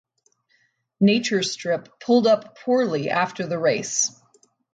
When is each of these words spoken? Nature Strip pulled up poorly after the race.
Nature 0.99 1.43
Strip 1.43 1.99
pulled 1.99 2.25
up 2.25 2.57
poorly 2.57 3.11
after 3.11 3.45
the 3.45 3.59
race. 3.59 4.19